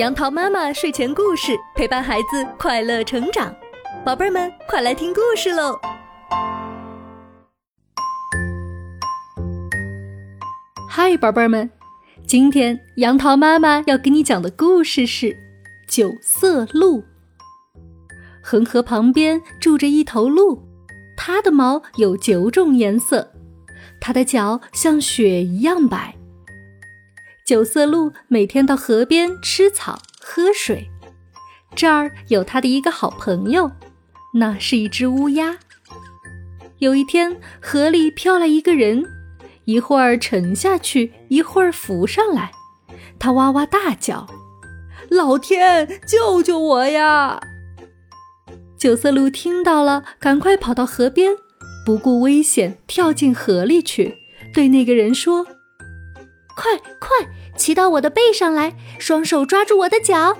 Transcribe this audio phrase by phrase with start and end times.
[0.00, 3.54] 杨桃妈妈睡前故事陪伴孩子快乐成长，
[4.02, 5.78] 宝贝儿们快来听故事喽！
[10.88, 11.70] 嗨，宝贝儿们，
[12.26, 15.26] 今天杨桃妈妈要给你讲的故事是
[15.86, 17.00] 《九色鹿》。
[18.42, 20.62] 恒河旁边住着一头鹿，
[21.14, 23.30] 它的毛有九种颜色，
[24.00, 26.16] 它的脚像雪一样白。
[27.50, 30.88] 九色鹿每天到河边吃草喝水，
[31.74, 33.72] 这儿有它的一个好朋友，
[34.34, 35.58] 那是一只乌鸦。
[36.78, 39.04] 有一天，河里飘来一个人，
[39.64, 42.52] 一会儿沉下去，一会儿浮上来，
[43.18, 44.28] 他哇哇大叫
[45.10, 47.40] ：“老天，救救我呀！”
[48.78, 51.32] 九色鹿听到了，赶快跑到河边，
[51.84, 54.18] 不顾危险跳进河里去，
[54.54, 55.44] 对那个人说
[56.60, 60.36] ：“快快！”骑到我的背上来，双手抓住我的脚。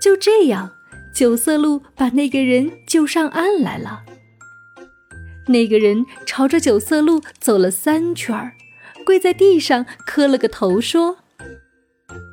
[0.00, 0.72] 就这样，
[1.14, 4.02] 九色鹿把那个人救上岸来了。
[5.46, 8.54] 那个人朝着九色鹿走了三圈儿，
[9.04, 11.18] 跪在地上磕了个头，说：“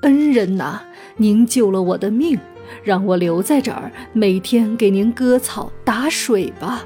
[0.02, 0.81] 恩人呐，
[1.17, 2.39] 您救了我的命，
[2.83, 6.86] 让我留在这儿，每天给您割草打水吧。”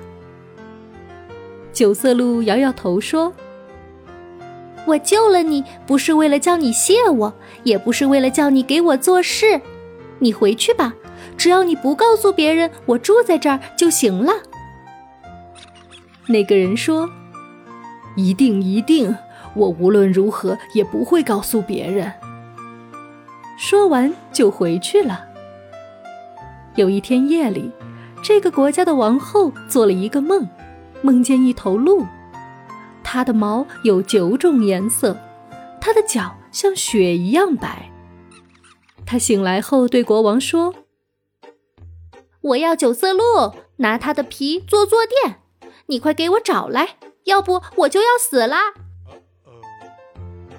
[1.71, 3.33] 九色鹿摇摇头说。
[4.85, 7.33] 我救了你，不是为了叫你谢我，
[7.63, 9.59] 也不是为了叫你给我做事。
[10.19, 10.93] 你回去吧，
[11.35, 14.33] 只要你不告诉别人我住在这儿就行了。
[16.27, 17.09] 那个人说
[18.15, 19.15] ：“一定一定，
[19.55, 22.11] 我无论如何也不会告诉别人。”
[23.57, 25.25] 说完就回去了。
[26.75, 27.71] 有一天夜里，
[28.21, 30.47] 这个国家的王后做了一个梦，
[31.01, 32.05] 梦见一头鹿。
[33.15, 35.15] 它的毛有九种颜色，
[35.79, 37.89] 它的脚像雪一样白。
[39.05, 40.75] 他醒来后对国王说
[42.43, 45.37] ：“我要九色鹿，拿它的皮做坐垫，
[45.85, 48.73] 你快给我找来，要不我就要死啦！”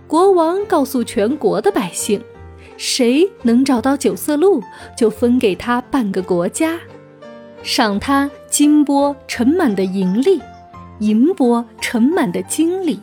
[0.09, 2.25] 国王告诉全国的百姓
[2.79, 4.63] ：“谁能找到九色鹿，
[4.97, 6.81] 就分给他半个国家，
[7.63, 10.41] 赏他金钵盛满的银粒。”
[11.01, 13.01] 银钵盛满的金里，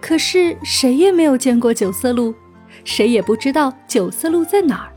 [0.00, 2.34] 可是谁也没有见过九色鹿，
[2.84, 4.92] 谁也不知道九色鹿在哪儿。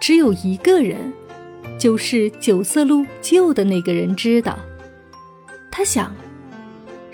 [0.00, 1.12] 只有一个人，
[1.78, 4.58] 就是九色鹿救的那个人知道。
[5.70, 6.14] 他想，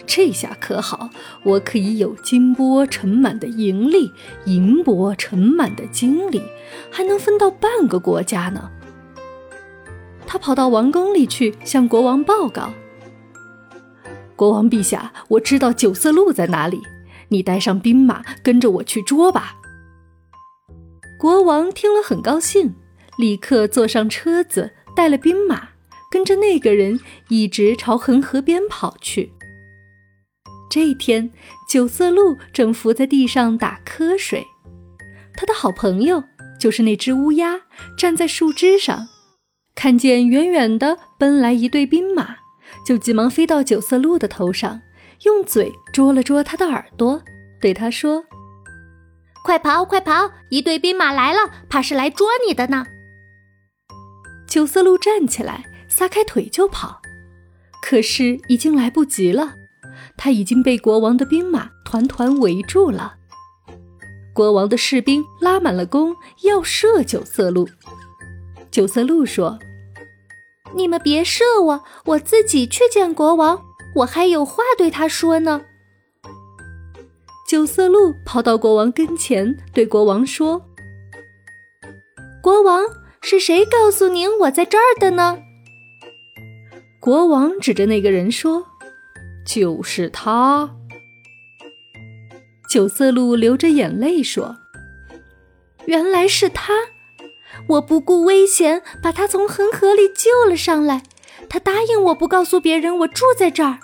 [0.06, 1.10] 这下可好，
[1.42, 4.12] 我可以有金钵盛满的银粒，
[4.44, 6.42] 银钵盛满的金里，
[6.90, 8.70] 还能分到半个国家呢。
[10.26, 12.70] 他跑到王宫里去向国王报告。
[14.36, 16.82] 国王陛下，我知道九色鹿在哪里，
[17.28, 19.56] 你带上兵马跟着我去捉吧。
[21.18, 22.74] 国王听了很高兴，
[23.16, 25.70] 立刻坐上车子，带了兵马，
[26.10, 29.32] 跟着那个人一直朝恒河边跑去。
[30.68, 31.30] 这一天，
[31.66, 34.44] 九色鹿正伏在地上打瞌睡，
[35.34, 36.22] 他的好朋友
[36.60, 37.62] 就是那只乌鸦，
[37.96, 39.08] 站在树枝上，
[39.74, 42.36] 看见远远的奔来一队兵马。
[42.84, 44.80] 就急忙飞到九色鹿的头上，
[45.24, 47.22] 用嘴捉了捉它的耳朵，
[47.60, 48.24] 对它说
[49.44, 50.30] ：“快跑，快跑！
[50.50, 51.38] 一队兵马来了，
[51.68, 52.86] 怕是来捉你的呢。”
[54.46, 57.00] 九色鹿站起来，撒开腿就跑，
[57.82, 59.54] 可是已经来不及了，
[60.16, 63.16] 它已经被国王的兵马团团围住了。
[64.32, 67.68] 国王的士兵拉满了弓，要射九色鹿。
[68.70, 69.58] 九色鹿说。
[70.74, 73.62] 你们别射我，我自己去见国王，
[73.96, 75.62] 我还有话对他说呢。
[77.48, 80.60] 九色鹿跑到国王跟前，对国王说
[82.42, 82.82] ：“国王，
[83.20, 85.38] 是谁告诉您我在这儿的呢？”
[87.00, 88.66] 国王指着那个人说
[89.46, 90.68] ：“就是他。”
[92.68, 94.56] 九色鹿流着眼泪说
[95.86, 96.72] ：“原来是他。”
[97.68, 101.02] 我不顾危险把他从恒河里救了上来，
[101.48, 103.78] 他答应我不告诉别人我住在这儿。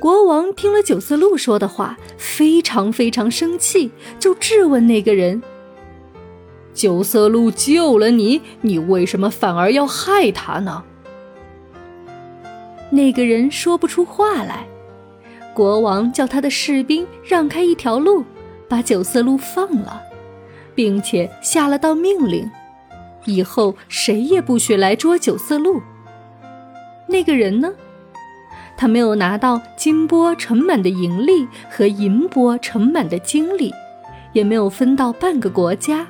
[0.00, 5.40] 国王听了九色鹿说的话，非常非常生气，就质问那个人
[6.74, 10.82] ：“九色鹿救了你，你为什么反而要害他呢？”
[12.90, 14.66] 那个人说不出话来。
[15.54, 18.24] 国王叫他的士兵让开一条路，
[18.68, 20.02] 把九色鹿放了。
[20.74, 22.50] 并且下了道命令，
[23.24, 25.80] 以后谁也不许来捉九色鹿。
[27.08, 27.72] 那个人呢？
[28.76, 33.72] 他没有拿到金钵盛满的银粒和银钵盛满的金粒，
[34.32, 36.06] 也没有分到半个国家。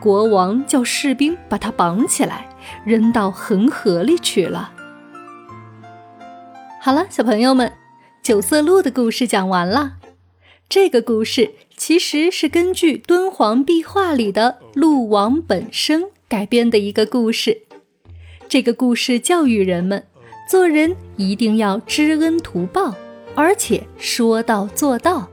[0.00, 2.48] 国王叫士兵把他绑起来，
[2.84, 4.72] 扔到恒河里去了。
[6.80, 7.72] 好了，小朋友们，
[8.22, 9.94] 九色鹿的故事讲完了。
[10.68, 17.62] 这个故事其实是根据敦煌壁画里的鹿王本生改编的一个故事。
[18.48, 20.04] 这个故事教育人们，
[20.48, 22.94] 做人一定要知恩图报，
[23.34, 25.28] 而且说到做到。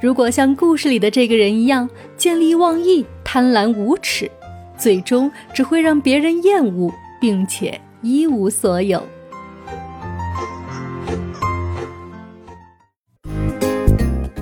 [0.00, 4.30] 如果像故事里的这个人一样见利忘义、贪婪无耻，
[4.78, 9.02] 最终只会让别人厌恶，并且一无所有。